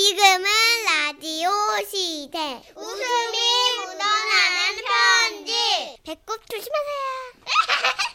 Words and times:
지금은 0.00 0.44
라디오 0.84 1.48
시대. 1.88 2.62
웃음이 2.76 3.38
묻어나는 3.78 4.84
편지. 4.84 5.54
배꼽 6.04 6.38
조심하세요. 6.50 7.32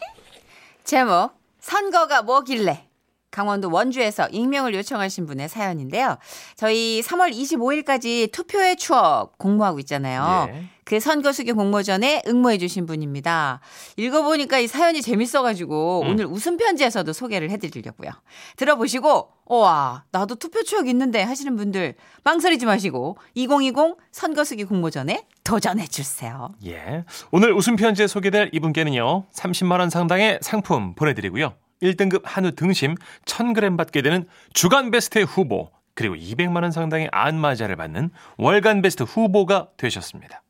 제목 0.84 1.32
선거가 1.58 2.22
뭐길래 2.22 2.86
강원도 3.32 3.70
원주에서 3.70 4.28
익명을 4.28 4.74
요청하신 4.74 5.26
분의 5.26 5.48
사연인데요. 5.48 6.18
저희 6.54 7.00
3월 7.00 7.32
25일까지 7.32 8.30
투표의 8.30 8.76
추억 8.76 9.38
공모하고 9.38 9.80
있잖아요. 9.80 10.48
예. 10.50 10.64
그 10.84 11.00
선거 11.00 11.32
수기 11.32 11.52
공모전에 11.52 12.22
응모해 12.26 12.58
주신 12.58 12.86
분입니다. 12.86 13.60
읽어보니까 13.96 14.58
이 14.58 14.66
사연이 14.66 15.00
재밌어가지고 15.00 16.02
음. 16.02 16.08
오늘 16.08 16.26
웃음 16.26 16.56
편지에서도 16.56 17.10
소개를 17.12 17.50
해드리려고요. 17.50 18.10
들어보시고 18.56 19.28
와 19.46 20.04
나도 20.10 20.34
투표 20.34 20.62
추억 20.62 20.88
있는데 20.88 21.22
하시는 21.22 21.56
분들 21.56 21.94
망설이지 22.24 22.66
마시고 22.66 23.16
2020 23.34 23.96
선거 24.10 24.44
수기 24.44 24.64
공모전에 24.64 25.26
도전해 25.44 25.86
주세요. 25.86 26.52
예. 26.66 27.04
오늘 27.30 27.52
웃음 27.52 27.76
편지에 27.76 28.06
소개될 28.06 28.50
이분께는요. 28.52 29.24
30만 29.32 29.80
원 29.80 29.88
상당의 29.88 30.40
상품 30.42 30.94
보내드리고요. 30.94 31.54
1등급 31.82 32.22
한우 32.24 32.52
등심 32.52 32.94
1000g 33.24 33.76
받게 33.76 34.02
되는 34.02 34.26
주간 34.54 34.90
베스트 34.90 35.18
후보 35.20 35.70
그리고 35.94 36.14
200만 36.14 36.62
원 36.62 36.70
상당의 36.70 37.08
안마자를 37.12 37.76
받는 37.76 38.10
월간 38.38 38.82
베스트 38.82 39.02
후보가 39.02 39.68
되셨습니다. 39.76 40.42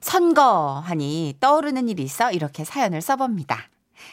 선거 0.00 0.82
하니 0.84 1.36
떠오르는 1.40 1.88
일이 1.88 2.02
있어 2.02 2.32
이렇게 2.32 2.64
사연을 2.64 3.00
써봅니다. 3.00 3.68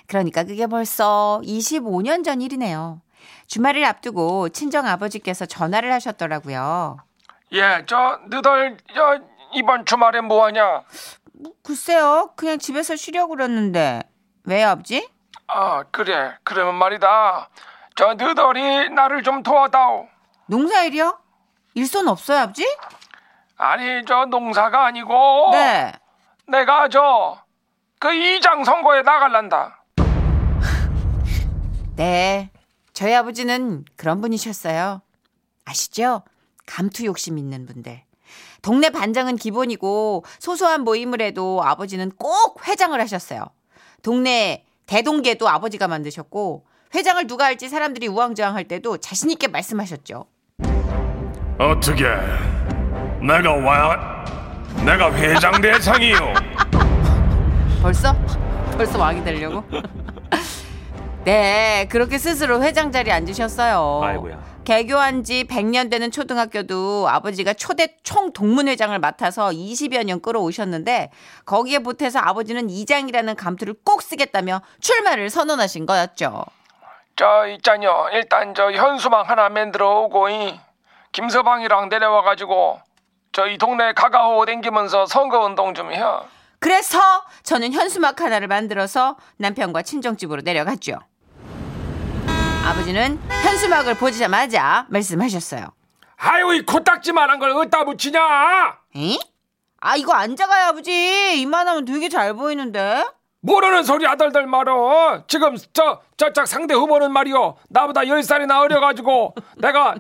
그러니까 0.06 0.44
그게 0.44 0.68
벌써 0.68 1.42
25년 1.44 2.24
전 2.24 2.42
일이네요. 2.42 3.02
주말을 3.48 3.84
앞두고 3.86 4.50
친정 4.50 4.86
아버지께서 4.86 5.46
전화를 5.46 5.92
하셨더라고요. 5.94 6.98
예, 7.54 7.84
저 7.86 8.20
너들 8.30 8.78
저 8.94 9.20
이번 9.54 9.86
주말에 9.86 10.22
뭐 10.22 10.46
하냐? 10.46 10.84
글쎄요, 11.64 12.32
그냥 12.36 12.60
집에서 12.60 12.96
쉬려고 12.96 13.36
그랬는데 13.36 14.02
왜요, 14.44 14.70
아버지? 14.70 15.08
아, 15.48 15.84
그래. 15.92 16.36
그러면 16.44 16.76
말이다. 16.76 17.50
저 17.96 18.14
너들이 18.14 18.90
나를 18.90 19.24
좀 19.24 19.44
도와다오. 19.44 20.08
농사일이요? 20.48 21.18
일손 21.74 22.08
없어요, 22.08 22.40
아버지? 22.40 22.66
아니, 23.58 24.04
저 24.06 24.26
농사가 24.26 24.86
아니고 24.86 25.50
네. 25.54 25.94
내가 26.48 26.90
저 26.90 27.46
그 28.00 28.14
이장 28.14 28.64
선거에 28.64 29.02
나갈란다. 29.02 29.84
네. 31.96 32.52
저희 32.94 33.14
아버지는 33.16 33.86
그런 33.96 34.22
분이셨어요. 34.22 35.02
아시죠? 35.66 36.22
감투 36.68 37.06
욕심 37.06 37.40
있는 37.40 37.66
분들. 37.66 38.04
동네 38.62 38.90
반장은 38.92 39.38
기본이고 39.38 40.26
소소한 40.40 40.82
모임을 40.82 41.22
해도 41.22 41.62
아버지는 41.64 42.12
꼭 42.20 42.68
회장을 42.68 43.00
하셨어요. 43.02 43.48
동네 44.04 44.64
대동계도 44.88 45.48
아버지가 45.48 45.88
만드셨고 45.88 46.66
회장을 46.96 47.28
누가 47.28 47.46
할지 47.46 47.70
사람들이 47.70 48.08
우왕좌왕할 48.08 48.64
때도 48.66 48.98
자신 48.98 49.30
있게 49.30 49.48
말씀하셨죠. 49.48 50.26
어떻게? 51.60 52.06
내가 53.22 53.54
와 53.54 54.26
내가 54.86 55.14
회장 55.14 55.62
대상이요. 55.62 56.18
벌써? 57.82 58.16
벌써 58.78 58.98
왕이 58.98 59.24
되려고? 59.24 59.64
네, 61.26 61.88
그렇게 61.90 62.18
스스로 62.18 62.64
회장 62.64 62.92
자리에 62.92 63.12
앉으셨어요. 63.12 64.02
아이고야. 64.04 64.57
개교한 64.68 65.24
지 65.24 65.46
100년 65.46 65.90
되는 65.90 66.12
초등학교도 66.12 67.08
아버지가 67.08 67.54
초대 67.54 67.96
총 68.04 68.34
동문회장을 68.34 69.00
맡아서 69.00 69.48
20여 69.48 70.04
년 70.04 70.22
끌어오셨는데 70.22 71.10
거기에 71.46 71.80
보태서 71.80 72.20
아버지는 72.20 72.70
이장이라는 72.70 73.38
감투를 73.38 73.76
꼭 73.86 74.02
쓰겠다며 74.02 74.62
출마를 74.82 75.30
선언하신 75.30 75.86
거였죠. 75.86 76.44
저 77.16 77.48
있잖요. 77.48 78.10
일단 78.12 78.54
저 78.54 78.70
현수막 78.70 79.30
하나 79.30 79.48
만들어 79.48 80.02
오고 80.02 80.28
이 80.28 80.60
김서방이랑 81.14 81.88
내려와 81.88 82.24
가지고 82.24 82.82
저희 83.32 83.58
동네 83.58 83.94
가가호 83.94 84.46
댕기면서 84.46 85.06
선거 85.06 85.46
운동 85.46 85.76
좀 85.76 85.94
해. 85.94 86.02
그래서 86.60 87.00
저는 87.44 87.72
현수막 87.72 88.20
하나를 88.20 88.50
만들어서 88.50 89.16
남편과 89.38 89.84
친정집으로 89.84 90.42
내려갔죠. 90.42 91.00
아버지는 92.68 93.18
현수막을 93.44 93.96
보자마자 93.96 94.86
말씀하셨어요. 94.90 95.68
아유 96.18 96.54
이 96.54 96.62
코딱지만한 96.66 97.40
걸 97.40 97.52
어디다 97.52 97.86
붙이냐? 97.86 98.20
에? 98.98 99.18
아 99.80 99.96
이거 99.96 100.12
안 100.12 100.36
작아요 100.36 100.66
아버지 100.68 101.40
이만하면 101.40 101.86
되게 101.86 102.10
잘 102.10 102.34
보이는데 102.34 103.06
모르는 103.40 103.84
소리 103.84 104.06
아들들 104.06 104.48
말어. 104.48 105.24
지금 105.28 105.56
저 105.72 106.02
저짝 106.18 106.46
상대 106.46 106.74
후보는 106.74 107.14
말이요. 107.14 107.56
나보다 107.70 108.06
열 108.10 108.22
살이나 108.22 108.60
어려가지고 108.60 109.36
내가 109.60 109.96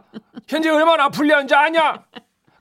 현재 0.49 0.69
얼마나 0.69 1.07
불리한지 1.07 1.55
아냐? 1.55 2.03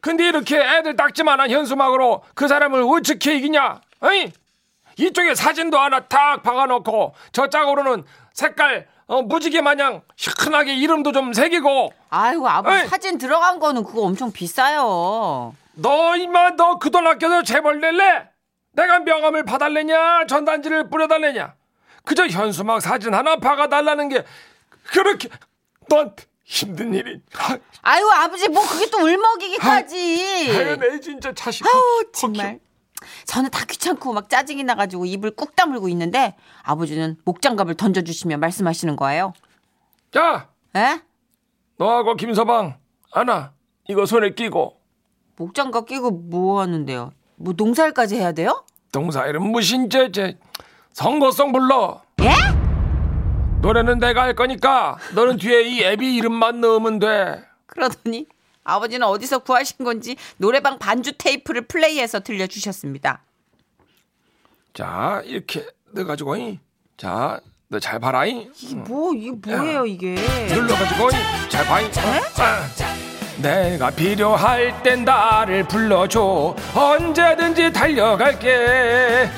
근데 0.00 0.28
이렇게 0.28 0.56
애들 0.56 0.94
딱지만한 0.94 1.50
현수막으로 1.50 2.22
그 2.36 2.46
사람을 2.46 2.84
어떻게 2.88 3.34
이기냐? 3.34 3.80
어이? 4.00 4.30
이쪽에 4.98 5.34
사진도 5.34 5.78
하나 5.80 5.98
탁 6.00 6.44
박아놓고 6.44 7.14
저짝으로는 7.32 8.04
색깔 8.32 8.86
어, 9.08 9.22
무지개 9.22 9.60
마냥 9.60 10.02
시큰하게 10.16 10.74
이름도 10.74 11.12
좀 11.12 11.32
새기고. 11.32 11.92
아이고 12.10 12.48
아버지 12.48 12.82
에이. 12.82 12.88
사진 12.88 13.18
들어간 13.18 13.58
거는 13.60 13.84
그거 13.84 14.02
엄청 14.02 14.32
비싸요. 14.32 15.54
너 15.74 16.16
임마 16.16 16.56
너 16.56 16.78
그 16.78 16.90
돈 16.90 17.06
아껴서 17.06 17.42
재벌 17.42 17.80
낼래? 17.80 18.28
내가 18.72 18.98
명함을 19.00 19.44
봐달래냐? 19.44 20.26
전단지를 20.26 20.90
뿌려달래냐? 20.90 21.54
그저 22.04 22.26
현수막 22.26 22.82
사진 22.82 23.14
하나 23.14 23.36
박아달라는 23.36 24.08
게 24.08 24.24
그렇게 24.84 25.28
넌 25.88 26.14
힘든 26.44 26.94
일이 26.94 27.20
아, 27.38 27.58
아이고 27.82 28.10
아버지 28.12 28.48
뭐 28.48 28.64
그게 28.66 28.88
또 28.90 28.98
울먹이기까지. 28.98 30.50
아유 30.56 30.76
내 30.78 31.00
진짜 31.00 31.32
자식. 31.32 31.64
아우 31.66 32.02
정말 32.12 32.58
저는 33.26 33.50
다 33.50 33.64
귀찮고 33.64 34.12
막 34.12 34.28
짜증이 34.28 34.64
나가지고 34.64 35.06
입을 35.06 35.32
꾹 35.36 35.54
다물고 35.56 35.88
있는데 35.90 36.36
아버지는 36.62 37.16
목장갑을 37.24 37.74
던져주시며 37.76 38.38
말씀하시는 38.38 38.96
거예요. 38.96 39.32
자 40.12 40.48
에? 40.74 41.00
너하고 41.78 42.14
김서방 42.16 42.78
하나 43.10 43.52
이거 43.88 44.06
손에 44.06 44.30
끼고. 44.30 44.80
목장갑 45.36 45.86
끼고 45.86 46.10
뭐 46.10 46.60
하는데요? 46.60 47.12
뭐 47.36 47.52
농사일까지 47.56 48.16
해야 48.16 48.32
돼요? 48.32 48.64
동사 48.92 49.26
이름 49.26 49.50
무슨 49.52 49.90
제제 49.90 50.38
선거송 50.92 51.52
불러. 51.52 52.02
예? 52.22 52.32
노래는 53.60 53.98
내가 53.98 54.22
할 54.22 54.34
거니까 54.34 54.96
너는 55.14 55.36
뒤에 55.36 55.62
이 55.62 55.82
애비 55.82 56.16
이름만 56.16 56.60
넣으면 56.60 56.98
돼. 56.98 57.42
그러더니 57.66 58.26
아버지는 58.66 59.06
어디서 59.06 59.38
구하신 59.40 59.84
건지 59.84 60.16
노래방 60.36 60.78
반주 60.78 61.12
테이프를 61.16 61.62
플레이해서 61.66 62.20
들려주셨습니다. 62.20 63.22
자 64.74 65.22
이렇게 65.24 65.66
넣어가지고 65.92 66.36
자 66.96 67.40
너 67.68 67.80
잘 67.80 67.98
봐라잉? 67.98 68.52
이게 68.62 68.74
뭐 68.76 69.12
이게 69.12 69.32
뭐예요 69.32 69.84
이게? 69.86 70.14
눌러가지고 70.48 71.10
잘 71.48 71.66
봐잉? 71.66 71.90
아. 72.38 73.42
내가 73.42 73.90
필요할 73.90 74.82
땐 74.84 75.04
나를 75.04 75.66
불러줘. 75.66 76.54
언제든지 76.76 77.72
달려갈게. 77.72 79.28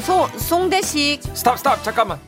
소 0.00 0.28
송대식. 0.38 1.22
스탑 1.34 1.56
스탑 1.58 1.82
잠깐만 1.82 2.20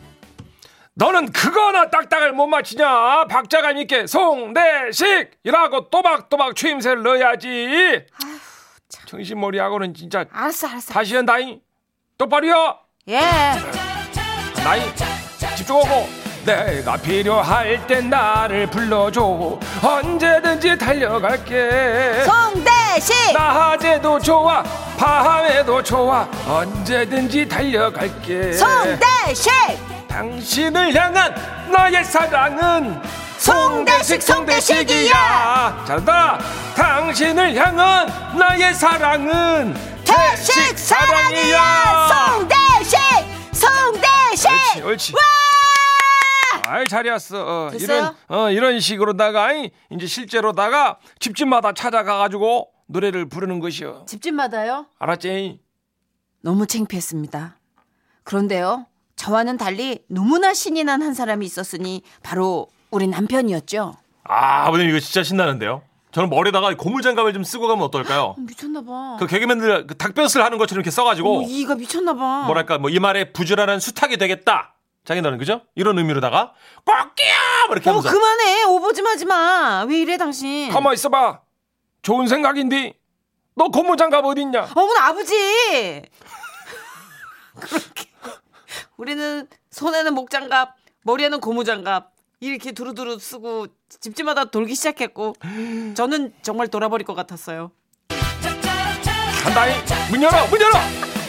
너는 0.97 1.33
그거나 1.33 1.91
딱딱을 1.91 2.33
못 2.33 2.47
맞히냐? 2.47 3.25
박자감 3.27 3.79
있게 3.79 4.07
송대식! 4.07 5.31
이라고 5.43 5.91
또박또박 5.91 6.55
추임새를 6.55 7.03
넣어야지. 7.03 8.05
정신머리하고는 9.07 9.93
진짜 9.95 10.25
알았어 10.33 10.69
알았어. 10.69 10.93
다시 10.95 11.17
한다잉 11.17 11.61
똑바로요. 12.17 12.79
예. 13.09 13.21
나이 14.63 14.83
집중하고. 15.57 16.07
내가 16.47 16.97
필요할 16.99 17.87
땐 17.87 18.11
나를 18.11 18.69
불러줘. 18.69 19.59
언제든지 19.83 20.77
달려갈게. 20.79 22.25
송대식. 22.25 23.33
낮에도 23.33 24.21
좋아 24.21 24.63
밤에도 24.97 25.83
좋아. 25.83 26.29
언제든지 26.47 27.49
달려갈게. 27.49 28.53
송대식. 28.53 29.51
당신을 30.15 30.95
향한 30.95 31.35
나의 31.73 32.05
사랑은 32.05 33.03
송대식, 33.37 34.23
송대식이야 34.23 35.85
잘한다 35.89 36.39
당신을 36.77 37.57
향한 37.57 38.07
나의 38.39 38.73
사랑은 38.73 39.75
대식 40.05 40.79
사랑이야. 40.79 42.09
송대식. 42.39 42.99
송대식. 43.55 44.51
옳지 44.51 44.83
옳지 44.85 45.13
와! 45.15 45.21
아이 46.75 46.87
잘했어. 46.87 47.45
어? 47.45 47.71
이런 47.75 48.15
어 48.29 48.51
이런 48.51 48.79
식으로다가 48.79 49.47
아이, 49.47 49.73
이제 49.91 50.07
실제로다가 50.07 50.99
집집마다 51.19 51.73
찾아가 51.73 52.19
가지고 52.19 52.69
노래를 52.87 53.29
부르는 53.29 53.59
것이요. 53.59 54.05
집집마다요? 54.07 54.87
알았지? 55.01 55.61
너무 56.43 56.67
창피했습니다. 56.69 57.57
그런데요, 58.23 58.87
저와는 59.25 59.57
달리 59.57 60.01
너무나 60.09 60.53
신이 60.53 60.85
난 60.85 61.01
한 61.01 61.15
사람이 61.15 61.47
있었으니 61.47 62.03
바로 62.23 62.69
우리 62.91 63.07
남편이었죠. 63.07 63.95
아, 64.25 64.67
아버님 64.67 64.89
이거 64.91 65.01
진짜 65.01 65.23
신나는데요. 65.23 65.83
저는 66.13 66.29
머리에다가 66.31 66.75
고물장갑을 66.77 67.33
좀 67.33 67.43
쓰고 67.43 67.67
가면 67.67 67.85
어떨까요? 67.85 68.35
미쳤나봐. 68.39 69.17
그 69.19 69.27
개그맨들 69.27 69.87
그 69.87 69.97
닭뼈슬 69.97 70.43
하는 70.45 70.59
것처럼 70.59 70.81
이렇게 70.81 70.91
써가지고 70.91 71.45
이가 71.49 71.75
미쳤나봐. 71.75 72.43
뭐랄까 72.47 72.77
뭐 72.79 72.91
이 72.91 72.99
말에 72.99 73.33
부지런한 73.33 73.81
수탉이 73.81 74.19
되겠다. 74.19 74.75
장인어른 75.07 75.39
그죠? 75.39 75.63
이런 75.75 75.99
의미로다가 75.99 76.53
꺾이야 76.85 77.67
이렇게 77.73 77.89
어, 77.91 77.95
하면서 77.95 78.11
그만해. 78.11 78.65
오버 78.65 78.93
좀 78.93 79.07
하지 79.07 79.25
마. 79.25 79.85
왜 79.89 80.01
이래, 80.01 80.17
당신? 80.19 80.69
가만 80.71 80.93
있어봐. 80.95 81.41
좋은 82.03 82.27
생각인데 82.27 82.95
너 83.57 83.69
고무장갑 83.69 84.23
어딨냐? 84.25 84.69
어머나, 84.75 85.07
아버지! 85.09 85.35
그렇게. 87.59 88.14
우리는 88.97 89.47
손에는 89.71 90.15
목장갑, 90.15 90.75
머리에는 91.03 91.41
고무장갑, 91.41 92.13
이렇게 92.41 92.73
두루두루 92.73 93.19
쓰고 93.19 93.67
집집마다 93.89 94.45
돌기 94.47 94.75
시작했고, 94.75 95.35
저는 95.95 96.33
정말 96.43 96.69
돌아버릴 96.69 97.07
것 97.07 97.15
같았어요. 97.15 97.71
간다이 99.43 99.73
문 100.11 100.23
열어 100.23 100.47
문 100.47 100.61
열어 100.61 100.79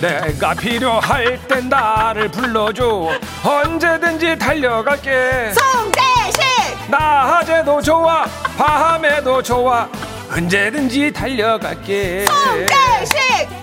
내가 0.02 0.54
필요할 0.54 1.48
땐 1.48 1.68
나를 1.70 2.30
불러줘 2.30 3.10
언제든지 3.44 4.38
달려갈게 4.38 5.54
송대식! 5.54 6.90
낮에도 6.90 7.82
좋아 7.82 8.26
밤에도 8.58 9.42
좋아 9.42 9.90
언제든지 10.32 11.12
달려갈게 11.12 12.26
송대식! 12.26 13.55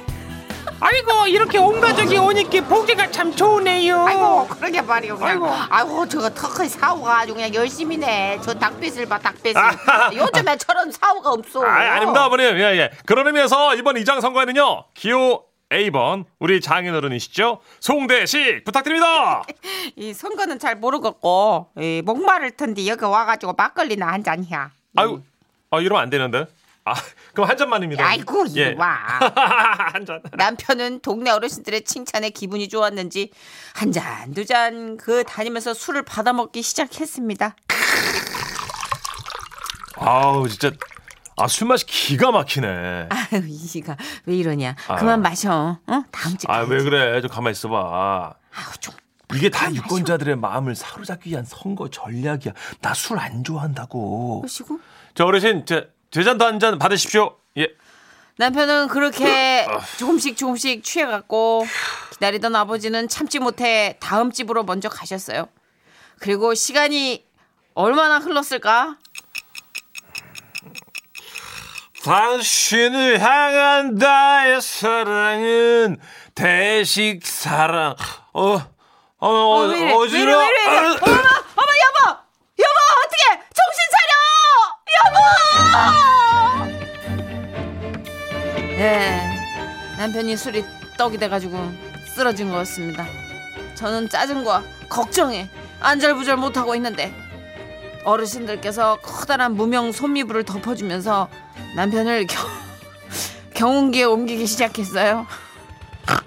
아이고 0.85 1.29
이렇게 1.29 1.59
온 1.59 1.81
가족이 1.81 2.19
오니까 2.19 2.61
보기가 2.67 3.09
참 3.13 3.33
좋으네요. 3.35 4.05
아이고, 4.05 4.49
그러게 4.49 4.83
말이요. 4.83 5.17
아이고. 5.21 5.47
아이고, 5.71 6.09
저거 6.09 6.29
터크 6.29 6.69
사오가 6.69 7.21
아주 7.21 7.35
그냥 7.35 7.55
열심히네. 7.55 8.41
저 8.43 8.53
닭빛을 8.53 9.07
봐, 9.07 9.17
닭빛을. 9.21 9.63
요즘에 10.19 10.57
저런 10.57 10.91
사오가 10.91 11.31
없어. 11.31 11.63
아, 11.65 11.69
아닙니다 11.69 12.25
아버님 12.25 12.59
예, 12.59 12.77
예. 12.79 12.91
그런 13.07 13.29
의미에서 13.29 13.77
이번 13.77 13.97
이장 13.97 14.21
선거에는요 14.21 14.87
기호 14.95 15.45
A번 15.73 16.25
우리 16.39 16.61
장인어른이시죠 16.61 17.61
송대식 17.81 18.65
부탁드립니다 18.65 19.43
이 19.97 20.13
선거는 20.13 20.59
잘 20.59 20.77
모르겠고 20.77 21.69
이 21.79 22.03
목마를 22.05 22.51
텐데 22.53 22.87
여기 22.89 23.05
와가지고 23.05 23.55
막걸리나 23.55 24.07
한 24.07 24.25
잔이야. 24.25 24.71
아유 24.97 25.23
아 25.71 25.81
이러면 25.81 26.03
안 26.03 26.11
되는데 26.11 26.47
아 26.85 26.95
그럼 27.33 27.49
한 27.49 27.57
잔만입니다 27.57 28.05
아이고 28.05 28.45
이리 28.47 28.61
예. 28.61 28.75
와. 28.77 28.89
한 29.95 30.05
잔 30.05 30.21
남편은 30.33 31.01
동네 31.01 31.31
어르신들의 31.31 31.85
칭찬에 31.85 32.31
기분이 32.31 32.69
좋았는지 32.69 33.31
한 33.75 33.93
잔 33.93 34.35
두 34.35 34.45
잔 34.45 34.97
그 34.97 35.23
다니면서 35.25 35.75
술을 35.75 36.03
받아 36.05 36.33
먹기 36.33 36.63
시작했습니다. 36.63 37.55
아우 39.97 40.49
진짜 40.49 40.71
아 41.37 41.47
술 41.49 41.67
맛이 41.69 41.87
기가 41.87 42.31
막히네 42.31 43.09
아유 43.11 43.43
이가 43.47 43.97
왜 44.27 44.37
이러냐? 44.37 44.75
아유. 44.89 44.99
그만 44.99 45.23
마셔. 45.23 45.79
어 45.87 46.03
다음 46.11 46.37
주. 46.37 46.47
아 46.49 46.61
왜 46.63 46.83
그래 46.83 47.21
좀 47.21 47.31
가만 47.31 47.53
있어 47.53 47.69
봐 47.69 48.35
아우 48.53 48.73
좀. 48.81 48.95
이게 49.35 49.49
다 49.49 49.73
유권자들의 49.73 50.37
마음을 50.37 50.75
사로잡기 50.75 51.31
위한 51.31 51.45
선거 51.47 51.89
전략이야 51.89 52.53
나 52.83 52.91
술 52.91 53.19
안 53.19 53.43
좋아한다고 53.45 54.43
보시고 54.43 54.79
저 55.15 55.25
어르신 55.25 55.65
제, 55.65 55.89
제 56.13 56.23
잔도 56.23 56.45
한 56.45 56.61
잔 56.61 56.79
받으십시오 56.79 57.37
예 57.59 57.69
남편은 58.37 58.89
그렇게 58.89 59.67
조금씩 59.99 60.37
조금씩 60.37 60.85
취해갔고 60.85 61.67
기다리던 62.13 62.55
아버지는 62.55 63.09
참지 63.09 63.39
못해 63.41 63.97
다음 64.01 64.31
집으로 64.33 64.63
먼저 64.65 64.89
가셨어요. 64.89 65.49
그리고 66.19 66.55
시간이 66.55 67.25
얼마나 67.75 68.19
흘렀을까? 68.19 68.97
당신을 72.05 73.21
향한 73.21 73.95
나의 73.97 74.61
사랑은 74.61 75.99
대식 76.35 77.27
사랑. 77.27 77.95
어, 78.33 78.43
어, 79.19 79.29
어, 79.29 79.29
어? 79.29 79.95
어 79.97 80.07
지러. 80.09 80.39
왜 80.39 80.47
남편이 90.03 90.37
술이 90.37 90.65
떡이 90.99 91.17
돼가지고 91.17 91.57
쓰러진 92.17 92.51
거였습니다. 92.51 93.07
저는 93.77 94.09
짜증과 94.09 94.65
걱정에 94.89 95.49
안절부절 95.79 96.39
못하고 96.39 96.75
있는데 96.75 97.15
어르신들께서 98.03 98.97
커다란 98.97 99.55
무명 99.55 99.93
솜미부를 99.93 100.43
덮어주면서 100.43 101.29
남편을 101.77 102.27
겨, 102.27 102.37
경운기에 103.55 104.03
옮기기 104.03 104.45
시작했어요. 104.45 105.25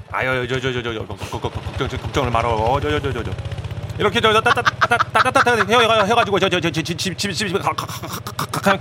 아유 0.09 0.47
저저저저 0.47 1.05
걱정 1.05 1.89
걱정을 1.89 2.31
말어 2.31 2.79
저저저저 2.79 3.29
이렇게 3.99 4.21
저 4.21 4.41
따따따따따따 4.41 6.05
해가지고 6.05 6.39
저저저집집집집 6.39 7.61
가가가가가 7.61 8.77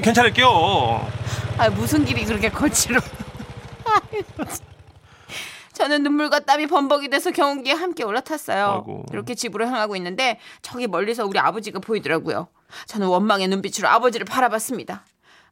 괜찮을게요. 0.00 1.10
아 1.58 1.68
무슨 1.70 2.04
길이 2.04 2.24
그렇게 2.24 2.48
거칠어? 2.48 3.00
참. 4.36 4.46
저는 5.74 6.04
눈물과 6.04 6.40
땀이 6.40 6.68
범벅이 6.68 7.08
돼서 7.08 7.32
경운기에 7.32 7.72
함께 7.72 8.04
올라탔어요. 8.04 8.84
아이고. 8.86 9.06
이렇게 9.12 9.34
집으로 9.34 9.66
향하고 9.66 9.96
있는데 9.96 10.38
저기 10.62 10.86
멀리서 10.86 11.26
우리 11.26 11.38
아버지가 11.38 11.80
보이더라고요. 11.80 12.48
저는 12.86 13.08
원망의 13.08 13.48
눈빛으로 13.48 13.88
아버지를 13.88 14.24
바라봤습니다. 14.24 15.04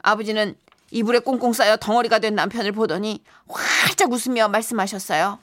아버지는 0.02 0.56
이불에 0.92 1.20
꽁꽁 1.20 1.52
쌓여 1.52 1.76
덩어리가 1.76 2.20
된 2.20 2.34
남편을 2.36 2.72
보더니 2.72 3.22
활짝 3.48 4.12
웃으며 4.12 4.48
말씀하셨어요. 4.48 5.38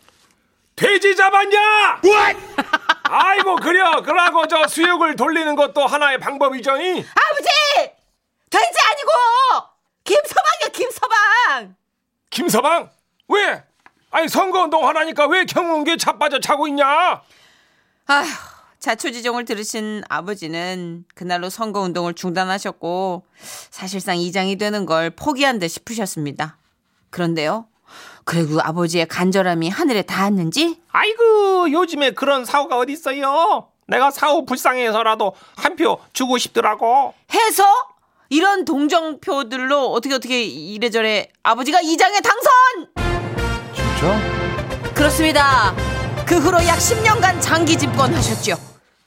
돼지 0.76 1.16
잡았냐? 1.16 2.02
아이고 3.04 3.56
그려 3.58 4.02
그러고 4.02 4.48
저 4.48 4.66
수육을 4.68 5.16
돌리는 5.18 5.56
것도 5.56 5.86
하나의 5.86 6.20
방법이죠. 6.20 6.78
이? 6.78 6.90
아버지! 6.92 7.50
돼지 8.50 8.78
아니고 8.90 9.70
김서방이야 10.06 10.70
김서방! 10.74 11.76
김서방 12.30 12.90
왜? 13.28 13.64
아니 14.12 14.28
선거운동 14.28 14.88
하라니까 14.88 15.28
왜 15.28 15.46
경운기에 15.46 15.98
자빠져 15.98 16.40
자고 16.40 16.68
있냐? 16.68 17.22
아휴, 18.08 18.28
자초지종을 18.80 19.46
들으신 19.46 20.04
아버지는 20.10 21.06
그날로 21.14 21.50
선거운동을 21.50 22.14
중단하셨고 22.16 23.26
사실상 23.70 24.18
이장이 24.18 24.58
되는 24.58 24.86
걸 24.86 25.12
포기한 25.12 25.60
듯 25.60 25.68
싶으셨습니다. 25.68 26.58
그런데요. 27.12 27.68
그리고 28.24 28.60
아버지의 28.62 29.08
간절함이 29.08 29.70
하늘에 29.70 30.02
닿았는지 30.04 30.82
아이고 30.92 31.72
요즘에 31.72 32.12
그런 32.12 32.46
사고가 32.46 32.78
어디 32.78 32.94
있어요? 32.94 33.68
내가 33.88 34.12
사후 34.12 34.46
불쌍해서라도 34.46 35.36
한 35.56 35.76
표 35.76 36.00
주고 36.14 36.38
싶더라고. 36.38 37.14
해서 37.34 37.64
이런 38.30 38.64
동정표들로 38.64 39.92
어떻게 39.92 40.14
어떻게 40.14 40.44
이래저래 40.44 41.28
아버지가 41.42 41.82
이장에 41.82 42.20
당선! 42.22 42.52
진짜? 43.74 44.94
그렇습니다. 44.94 45.74
그 46.28 46.38
후로 46.38 46.58
약 46.66 46.78
10년간 46.78 47.42
장기 47.42 47.76
집권하셨죠. 47.76 48.56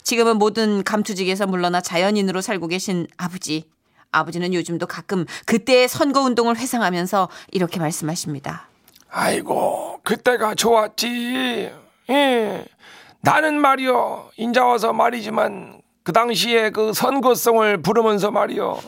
지금은 0.03 0.37
모든 0.37 0.83
감투직에서 0.83 1.47
물러나 1.47 1.79
자연인으로 1.79 2.41
살고 2.41 2.67
계신 2.67 3.07
아버지. 3.15 3.69
아버지는 4.11 4.53
요즘도 4.53 4.87
가끔 4.87 5.25
그때의 5.45 5.87
선거 5.87 6.21
운동을 6.21 6.57
회상하면서 6.57 7.29
이렇게 7.51 7.79
말씀하십니다. 7.79 8.67
아이고 9.09 10.01
그때가 10.03 10.55
좋았지. 10.55 11.71
예. 12.09 12.65
나는 13.21 13.61
말이요 13.61 14.31
인자 14.35 14.65
와서 14.65 14.91
말이지만 14.91 15.81
그 16.03 16.11
당시에 16.11 16.69
그 16.69 16.93
선거성을 16.93 17.81
부르면서 17.81 18.31
말이요 18.31 18.81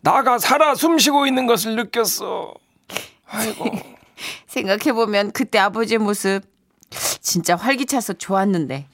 나가 0.00 0.38
살아 0.38 0.74
숨쉬고 0.74 1.26
있는 1.26 1.46
것을 1.46 1.76
느꼈어. 1.76 2.54
아이고 3.26 3.64
생각해보면 4.48 5.32
그때 5.32 5.58
아버지의 5.58 5.98
모습 5.98 6.40
진짜 7.20 7.56
활기차서 7.56 8.14
좋았는데 8.14 8.86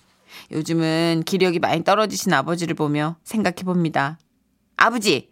요즘은 0.53 1.23
기력이 1.25 1.59
많이 1.59 1.83
떨어지신 1.83 2.33
아버지를 2.33 2.75
보며 2.75 3.17
생각해봅니다. 3.25 4.19
아버지, 4.77 5.31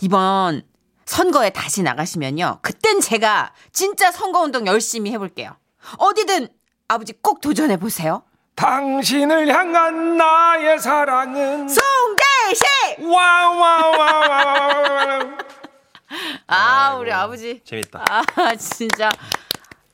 이번 0.00 0.62
선거에 1.04 1.50
다시 1.50 1.82
나가시면요. 1.82 2.60
그땐 2.62 3.00
제가 3.00 3.52
진짜 3.72 4.10
선거운동 4.12 4.66
열심히 4.66 5.12
해볼게요. 5.12 5.56
어디든 5.98 6.48
아버지 6.88 7.12
꼭 7.20 7.40
도전해보세요. 7.40 8.22
당신을 8.56 9.48
향한 9.48 10.16
나의 10.16 10.78
사랑은 10.78 11.68
송대식 11.68 13.06
와와와와와 13.06 14.56
아 16.46 16.94
우리 16.96 17.12
아버지 17.12 17.60
재밌다 17.64 18.04
아 18.08 18.54
진짜 18.56 19.10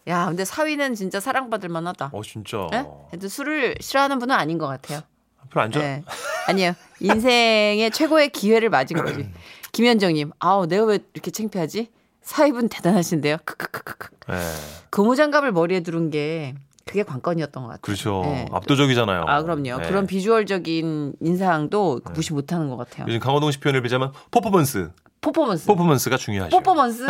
야 0.07 0.27
근데 0.27 0.45
사위는 0.45 0.95
진짜 0.95 1.19
사랑받을 1.19 1.69
만하다 1.69 2.11
어 2.13 2.23
진짜 2.23 2.69
네? 2.71 2.87
그래도 3.11 3.29
술을 3.29 3.75
싫어하는 3.81 4.21
분은 4.21 4.35
아닌 4.35 4.59
것 4.59 4.69
같아요 4.69 5.01
별로 5.51 5.65
안 5.65 5.73
좋아 5.73 5.83
네. 5.83 6.05
아니에요 6.47 6.75
인생의 7.01 7.91
최고의 7.91 8.29
기회를 8.31 8.71
맞은 8.71 8.97
거지 9.05 9.29
김현정님 9.73 10.31
아우 10.39 10.67
내가 10.67 10.85
왜 10.85 11.01
이렇게 11.15 11.33
창피하지 11.33 11.91
사위분 12.23 12.69
대단하신데요 12.69 13.39
크크크크크 13.45 14.09
네. 14.29 14.37
고무장갑을 14.91 15.51
머리에 15.51 15.81
두른 15.81 16.11
게 16.11 16.55
그게 16.93 17.03
관건이었던 17.05 17.63
것 17.63 17.69
같아요. 17.71 17.81
그렇죠. 17.81 18.21
네. 18.27 18.47
압도적이잖아요. 18.53 19.25
아 19.27 19.43
그럼요. 19.43 19.63
네. 19.79 19.89
그런 19.89 20.07
비주얼적인 20.07 21.15
인상도 21.21 22.01
네. 22.05 22.13
무시 22.13 22.35
못하는 22.35 22.69
것 22.69 22.77
같아요. 22.77 23.07
요즘 23.09 23.19
강호동 23.19 23.51
씨 23.51 23.59
표현을 23.61 23.81
빌자면 23.83 24.13
퍼포먼스. 24.31 24.91
퍼포먼스. 25.27 25.67
퍼포먼스가 25.67 26.17
중요하죠. 26.17 26.57
퍼포먼스? 26.59 27.07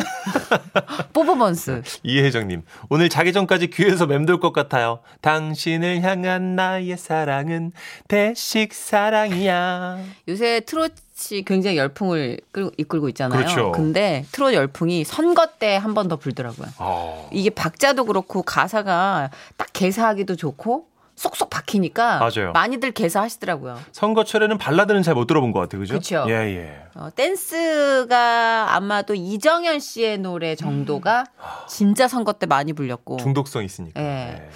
퍼포먼스. 1.15 1.83
이혜정님, 2.03 2.63
오늘 2.91 3.09
자기 3.09 3.33
전까지 3.33 3.69
귀에서 3.71 4.07
맴돌 4.07 4.39
것 4.39 4.53
같아요. 4.53 5.01
당신을 5.23 6.03
향한 6.03 6.55
나의 6.55 6.97
사랑은 6.99 7.73
대식 8.09 8.75
사랑이야. 8.75 9.99
요새 10.29 10.61
트롯이 10.61 11.43
굉장히 11.47 11.79
열풍을 11.79 12.39
이끌고 12.77 13.09
있잖아요. 13.09 13.39
그렇죠. 13.41 13.73
근데 13.73 14.27
트롯 14.33 14.53
열풍이 14.53 15.05
선거 15.05 15.47
때 15.59 15.79
한 15.79 15.95
번 15.95 16.09
더 16.09 16.17
불더라고요. 16.17 16.69
오. 16.81 17.29
이게 17.33 17.49
박자도 17.49 18.05
그렇고 18.05 18.43
가사가 18.43 19.31
딱 19.57 19.69
개사하기도 19.73 20.37
좋고 20.37 20.85
쏙쏙 21.17 21.51
박히니까 21.51 22.19
맞아요. 22.19 22.53
많이들 22.53 22.91
개사하시더라고요. 22.93 23.79
선거철에는 23.93 24.59
발라드는 24.59 25.03
잘 25.03 25.15
못 25.15 25.27
들어본 25.27 25.53
것 25.53 25.61
같아요. 25.61 25.81
그죠? 25.81 25.93
그렇죠. 25.95 26.25
예, 26.29 26.33
예. 26.33 26.83
어, 26.95 27.09
댄스가 27.15 28.75
아마도 28.75 29.15
이정현 29.15 29.79
씨의 29.81 30.19
노래 30.19 30.55
정도가 30.55 31.25
진짜 31.69 32.09
선거 32.09 32.33
때 32.33 32.47
많이 32.47 32.73
불렸고 32.73 33.19
중독성 33.19 33.65
있으니까. 33.65 34.01
예. 34.01 34.07
예. 34.07 34.51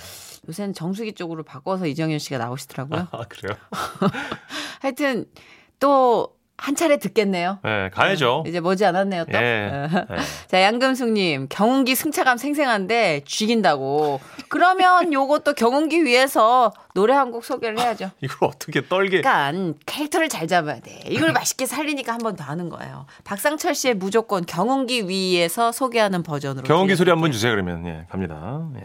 요새는 0.49 0.75
정수기 0.75 1.13
쪽으로 1.15 1.43
바꿔서 1.43 1.87
이정현 1.87 2.19
씨가 2.21 2.39
나오시더라고요. 2.39 3.09
아, 3.11 3.25
그래요? 3.29 3.57
하여튼 4.81 5.27
또 5.81 6.36
한 6.59 6.75
차례 6.75 6.97
듣겠네요. 6.99 7.59
네, 7.63 7.91
가야죠. 7.93 8.41
네, 8.45 8.51
이제 8.51 8.61
머지 8.61 8.85
않았네요, 8.87 9.27
또. 9.27 9.33
네, 9.33 9.89
네. 9.93 10.17
자, 10.49 10.63
양금숙님, 10.63 11.49
경운기 11.51 11.95
승차감 11.95 12.39
생생한데 12.39 13.23
죽인다고. 13.27 14.21
그러면 14.49 15.13
요것도 15.13 15.53
경운기 15.53 16.05
위해서 16.05 16.73
노래 16.95 17.13
한 17.13 17.31
곡 17.31 17.45
소개를 17.45 17.79
해야죠. 17.79 18.11
이걸 18.23 18.49
어떻게 18.49 18.87
떨게. 18.89 19.21
그러니까 19.21 19.75
캐릭터를 19.85 20.29
잘 20.31 20.47
잡아야 20.49 20.81
돼. 20.81 21.03
이걸 21.09 21.33
맛있게 21.33 21.67
살리니까 21.67 22.13
한 22.15 22.19
번 22.23 22.37
더 22.37 22.45
하는 22.45 22.69
거예요. 22.71 23.05
박상철 23.25 23.75
씨의 23.75 23.95
무조건 23.95 24.47
경운기 24.47 25.09
위에서 25.09 25.73
소개하는 25.73 26.23
버전으로. 26.23 26.65
경운기 26.65 26.97
소리 26.97 27.11
한 27.11 27.21
번 27.21 27.33
주세요, 27.33 27.53
그러면. 27.53 27.87
예, 27.87 28.07
갑니다. 28.09 28.63
예. 28.77 28.85